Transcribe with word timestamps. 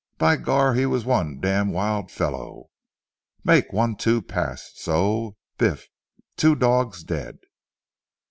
By 0.17 0.35
Gar, 0.35 0.73
he 0.73 0.87
was 0.87 1.05
one 1.05 1.39
dam' 1.39 1.71
wil' 1.71 2.07
fellow. 2.07 2.71
Mek 3.43 3.71
one 3.71 3.95
two 3.95 4.23
pass, 4.23 4.71
so. 4.73 5.37
Biff! 5.59 5.89
two 6.37 6.55
dog 6.55 6.95
dead." 7.05 7.37